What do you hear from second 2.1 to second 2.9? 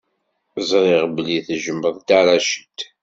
Racid.